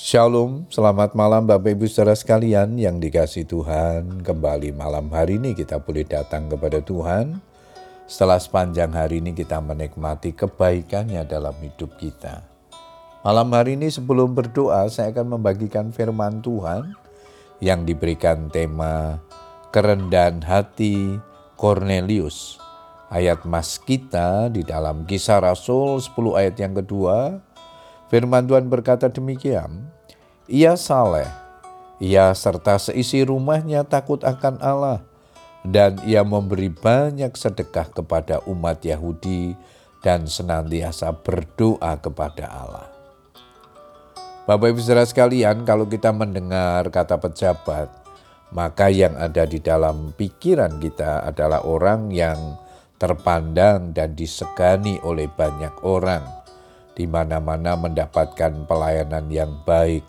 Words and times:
Shalom, 0.00 0.64
selamat 0.72 1.12
malam 1.12 1.44
Bapak 1.44 1.76
Ibu 1.76 1.84
saudara 1.84 2.16
sekalian 2.16 2.80
yang 2.80 3.04
dikasih 3.04 3.44
Tuhan. 3.44 4.24
Kembali 4.24 4.72
malam 4.72 5.12
hari 5.12 5.36
ini 5.36 5.52
kita 5.52 5.76
boleh 5.76 6.08
datang 6.08 6.48
kepada 6.48 6.80
Tuhan. 6.80 7.36
Setelah 8.08 8.40
sepanjang 8.40 8.96
hari 8.96 9.20
ini 9.20 9.36
kita 9.36 9.60
menikmati 9.60 10.32
kebaikannya 10.32 11.20
dalam 11.28 11.52
hidup 11.60 12.00
kita. 12.00 12.40
Malam 13.20 13.52
hari 13.52 13.76
ini 13.76 13.92
sebelum 13.92 14.32
berdoa 14.32 14.88
saya 14.88 15.12
akan 15.12 15.36
membagikan 15.36 15.92
firman 15.92 16.40
Tuhan 16.40 16.96
yang 17.60 17.84
diberikan 17.84 18.48
tema 18.48 19.20
kerendahan 19.68 20.40
hati 20.40 21.20
Cornelius. 21.60 22.56
Ayat 23.12 23.44
mas 23.44 23.76
kita 23.76 24.48
di 24.48 24.64
dalam 24.64 25.04
kisah 25.04 25.44
Rasul 25.44 26.00
10 26.00 26.40
ayat 26.40 26.56
yang 26.56 26.72
kedua. 26.72 27.49
Firman 28.10 28.42
Tuhan 28.42 28.66
berkata 28.66 29.06
demikian, 29.06 29.86
ia 30.50 30.74
saleh, 30.74 31.30
ia 32.02 32.34
serta 32.34 32.74
seisi 32.74 33.22
rumahnya 33.22 33.86
takut 33.86 34.26
akan 34.26 34.58
Allah, 34.58 34.98
dan 35.62 35.94
ia 36.02 36.26
memberi 36.26 36.74
banyak 36.74 37.30
sedekah 37.38 37.86
kepada 37.94 38.42
umat 38.50 38.82
Yahudi 38.82 39.54
dan 40.02 40.26
senantiasa 40.26 41.14
berdoa 41.22 42.02
kepada 42.02 42.50
Allah. 42.50 42.90
Bapak 44.42 44.74
Ibu 44.74 44.82
Saudara 44.82 45.06
sekalian, 45.06 45.62
kalau 45.62 45.86
kita 45.86 46.10
mendengar 46.10 46.90
kata 46.90 47.14
pejabat, 47.14 47.86
maka 48.50 48.90
yang 48.90 49.14
ada 49.14 49.46
di 49.46 49.62
dalam 49.62 50.10
pikiran 50.18 50.82
kita 50.82 51.22
adalah 51.22 51.62
orang 51.62 52.10
yang 52.10 52.58
terpandang 52.98 53.94
dan 53.94 54.18
disegani 54.18 54.98
oleh 55.06 55.30
banyak 55.30 55.86
orang, 55.86 56.39
di 57.00 57.08
mana-mana 57.08 57.80
mendapatkan 57.80 58.68
pelayanan 58.68 59.32
yang 59.32 59.56
baik, 59.64 60.04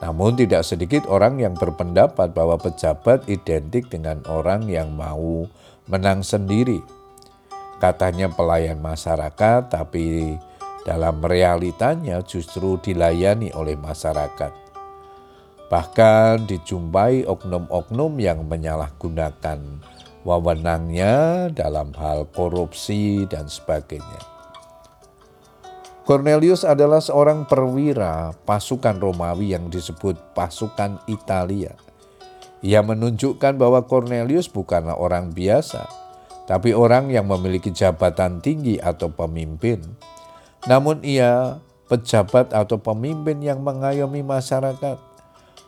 namun 0.00 0.32
tidak 0.40 0.64
sedikit 0.64 1.04
orang 1.04 1.36
yang 1.36 1.52
berpendapat 1.52 2.32
bahwa 2.32 2.56
pejabat 2.56 3.28
identik 3.28 3.92
dengan 3.92 4.24
orang 4.24 4.64
yang 4.72 4.88
mau 4.96 5.44
menang 5.84 6.24
sendiri. 6.24 6.80
Katanya 7.76 8.32
pelayan 8.32 8.80
masyarakat, 8.80 9.68
tapi 9.68 10.32
dalam 10.88 11.20
realitanya 11.20 12.24
justru 12.24 12.80
dilayani 12.80 13.52
oleh 13.52 13.76
masyarakat. 13.76 14.50
Bahkan 15.68 16.48
dijumpai 16.48 17.28
oknum-oknum 17.28 18.16
yang 18.16 18.48
menyalahgunakan 18.48 19.60
wewenangnya 20.26 21.46
dalam 21.52 21.94
hal 21.94 22.26
korupsi 22.32 23.28
dan 23.30 23.46
sebagainya. 23.46 24.31
Cornelius 26.02 26.66
adalah 26.66 26.98
seorang 26.98 27.46
perwira 27.46 28.34
pasukan 28.42 28.98
Romawi 28.98 29.54
yang 29.54 29.70
disebut 29.70 30.34
pasukan 30.34 30.98
Italia. 31.06 31.78
Ia 32.58 32.82
menunjukkan 32.82 33.54
bahwa 33.54 33.86
Cornelius 33.86 34.50
bukanlah 34.50 34.98
orang 34.98 35.30
biasa, 35.30 35.86
tapi 36.50 36.74
orang 36.74 37.06
yang 37.14 37.30
memiliki 37.30 37.70
jabatan 37.70 38.42
tinggi 38.42 38.82
atau 38.82 39.14
pemimpin. 39.14 39.78
Namun 40.66 41.06
ia 41.06 41.62
pejabat 41.86 42.50
atau 42.50 42.82
pemimpin 42.82 43.38
yang 43.38 43.62
mengayomi 43.62 44.26
masyarakat, 44.26 44.98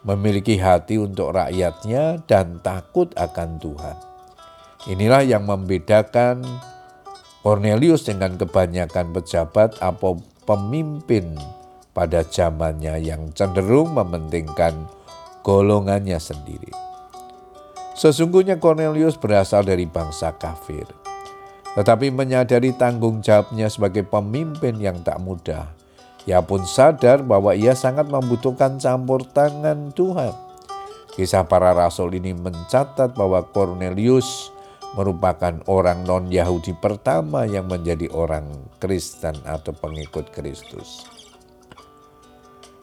memiliki 0.02 0.58
hati 0.58 0.98
untuk 0.98 1.30
rakyatnya 1.30 2.26
dan 2.26 2.58
takut 2.58 3.14
akan 3.14 3.62
Tuhan. 3.62 3.96
Inilah 4.90 5.22
yang 5.22 5.46
membedakan 5.46 6.42
Cornelius 7.44 8.08
dengan 8.08 8.40
kebanyakan 8.40 9.12
pejabat 9.12 9.76
atau 9.84 10.16
pemimpin 10.48 11.36
pada 11.92 12.24
zamannya 12.24 12.96
yang 13.04 13.36
cenderung 13.36 13.92
mementingkan 13.92 14.72
golongannya 15.44 16.16
sendiri. 16.16 16.72
Sesungguhnya 17.92 18.56
Cornelius 18.56 19.20
berasal 19.20 19.60
dari 19.60 19.84
bangsa 19.84 20.32
kafir, 20.40 20.88
tetapi 21.76 22.08
menyadari 22.08 22.72
tanggung 22.72 23.20
jawabnya 23.20 23.68
sebagai 23.68 24.08
pemimpin 24.08 24.80
yang 24.80 25.04
tak 25.04 25.20
mudah. 25.20 25.68
Ia 26.24 26.40
pun 26.40 26.64
sadar 26.64 27.20
bahwa 27.20 27.52
ia 27.52 27.76
sangat 27.76 28.08
membutuhkan 28.08 28.80
campur 28.80 29.20
tangan 29.20 29.92
Tuhan. 29.92 30.32
Kisah 31.12 31.44
para 31.44 31.76
rasul 31.76 32.16
ini 32.16 32.32
mencatat 32.32 33.12
bahwa 33.12 33.44
Cornelius 33.52 34.53
merupakan 34.94 35.58
orang 35.66 36.06
non-Yahudi 36.06 36.78
pertama 36.78 37.46
yang 37.46 37.66
menjadi 37.66 38.10
orang 38.14 38.46
Kristen 38.78 39.34
atau 39.46 39.74
pengikut 39.74 40.30
Kristus. 40.30 41.06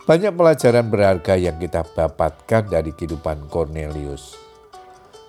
Banyak 0.04 0.36
pelajaran 0.36 0.92
berharga 0.92 1.40
yang 1.40 1.56
kita 1.56 1.88
dapatkan 1.88 2.68
dari 2.68 2.92
kehidupan 2.92 3.48
Cornelius. 3.48 4.36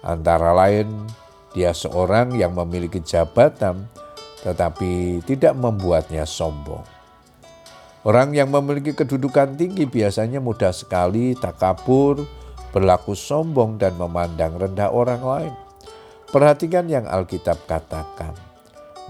Antara 0.03 0.51
lain, 0.51 1.07
dia 1.55 1.71
seorang 1.71 2.35
yang 2.35 2.57
memiliki 2.59 2.99
jabatan 2.99 3.87
tetapi 4.43 5.23
tidak 5.23 5.55
membuatnya 5.55 6.27
sombong. 6.27 6.83
Orang 8.03 8.35
yang 8.35 8.51
memiliki 8.51 8.91
kedudukan 8.91 9.55
tinggi 9.55 9.87
biasanya 9.87 10.43
mudah 10.43 10.75
sekali 10.75 11.39
takabur, 11.39 12.19
berlaku 12.75 13.15
sombong 13.15 13.79
dan 13.79 13.95
memandang 13.95 14.59
rendah 14.59 14.91
orang 14.91 15.23
lain. 15.23 15.55
Perhatikan 16.33 16.89
yang 16.89 17.05
Alkitab 17.05 17.69
katakan. 17.69 18.33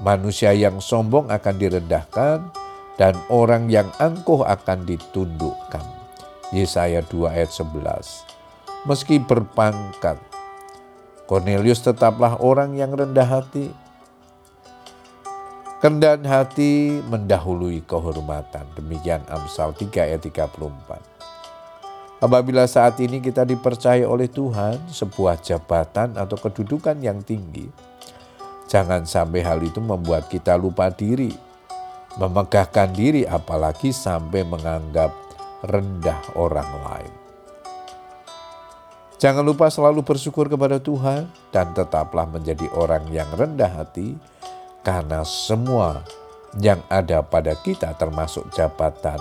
Manusia 0.03 0.51
yang 0.51 0.83
sombong 0.83 1.31
akan 1.31 1.55
direndahkan 1.55 2.51
dan 2.99 3.15
orang 3.31 3.71
yang 3.71 3.87
angkuh 4.03 4.43
akan 4.43 4.83
ditundukkan. 4.83 5.87
Yesaya 6.51 6.99
2 7.07 7.31
ayat 7.31 7.55
11. 7.55 8.27
Meski 8.91 9.23
berpangkat, 9.23 10.19
Cornelius 11.31 11.87
tetaplah 11.87 12.35
orang 12.43 12.75
yang 12.75 12.91
rendah 12.91 13.25
hati. 13.31 13.71
Kendan 15.79 16.27
hati 16.27 16.99
mendahului 17.07 17.87
kehormatan. 17.87 18.67
Demikian 18.75 19.23
Amsal 19.31 19.71
3 19.79 20.11
ayat 20.11 20.27
34. 20.27 21.12
Apabila 22.23 22.63
saat 22.71 23.03
ini 23.03 23.19
kita 23.19 23.43
dipercaya 23.43 24.07
oleh 24.07 24.31
Tuhan 24.31 24.79
sebuah 24.87 25.43
jabatan 25.43 26.15
atau 26.15 26.39
kedudukan 26.39 26.95
yang 27.03 27.19
tinggi, 27.27 27.67
jangan 28.71 29.03
sampai 29.03 29.43
hal 29.43 29.59
itu 29.59 29.83
membuat 29.83 30.31
kita 30.31 30.55
lupa 30.55 30.87
diri, 30.95 31.35
memegahkan 32.23 32.95
diri, 32.95 33.27
apalagi 33.27 33.91
sampai 33.91 34.47
menganggap 34.47 35.11
rendah 35.67 36.23
orang 36.39 36.71
lain. 36.87 37.13
Jangan 39.19 39.43
lupa 39.43 39.67
selalu 39.67 40.07
bersyukur 40.07 40.47
kepada 40.47 40.79
Tuhan 40.79 41.27
dan 41.51 41.75
tetaplah 41.75 42.31
menjadi 42.31 42.71
orang 42.79 43.03
yang 43.11 43.35
rendah 43.35 43.83
hati, 43.83 44.15
karena 44.87 45.27
semua 45.27 46.07
yang 46.63 46.79
ada 46.87 47.19
pada 47.27 47.59
kita, 47.59 47.99
termasuk 47.99 48.47
jabatan 48.55 49.19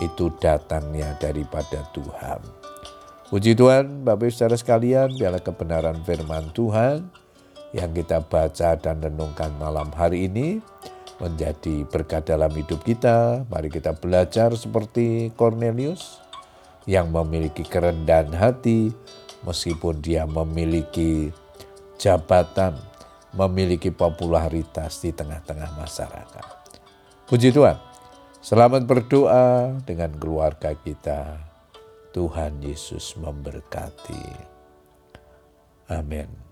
itu 0.00 0.32
datangnya 0.40 1.14
daripada 1.20 1.84
Tuhan. 1.92 2.40
Puji 3.30 3.54
Tuhan, 3.54 4.02
Bapak 4.02 4.26
Ibu 4.26 4.34
Saudara 4.34 4.58
sekalian, 4.58 5.14
biarlah 5.14 5.38
kebenaran 5.38 6.02
firman 6.02 6.50
Tuhan 6.50 7.06
yang 7.70 7.94
kita 7.94 8.26
baca 8.26 8.74
dan 8.74 8.98
renungkan 8.98 9.54
malam 9.54 9.86
hari 9.94 10.26
ini 10.26 10.58
menjadi 11.22 11.86
berkat 11.86 12.26
dalam 12.26 12.50
hidup 12.50 12.82
kita. 12.82 13.46
Mari 13.46 13.70
kita 13.70 13.94
belajar 13.94 14.50
seperti 14.58 15.30
Cornelius 15.38 16.18
yang 16.90 17.14
memiliki 17.14 17.62
kerendahan 17.62 18.34
hati 18.34 18.90
meskipun 19.46 20.02
dia 20.02 20.26
memiliki 20.26 21.30
jabatan, 22.00 22.74
memiliki 23.36 23.92
popularitas 23.94 25.04
di 25.04 25.14
tengah-tengah 25.14 25.76
masyarakat. 25.78 26.44
Puji 27.30 27.54
Tuhan. 27.54 27.89
Selamat 28.40 28.88
berdoa 28.88 29.76
dengan 29.84 30.16
keluarga 30.16 30.72
kita. 30.72 31.44
Tuhan 32.16 32.64
Yesus 32.64 33.12
memberkati. 33.20 34.24
Amin. 35.92 36.49